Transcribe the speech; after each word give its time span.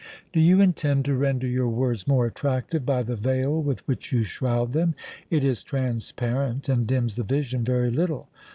"Do 0.33 0.39
you 0.39 0.59
intend 0.61 1.05
to 1.05 1.13
render 1.15 1.45
your 1.45 1.67
words 1.69 2.07
more 2.07 2.25
attractive 2.25 2.83
by 2.83 3.03
the 3.03 3.15
veil 3.15 3.61
with 3.61 3.87
which 3.87 4.11
you 4.11 4.23
shroud 4.23 4.73
them? 4.73 4.95
It 5.29 5.43
is 5.43 5.61
transparent, 5.63 6.67
and 6.67 6.87
dims 6.87 7.17
the 7.17 7.23
vision 7.23 7.63
very 7.63 7.91
little. 7.91 8.27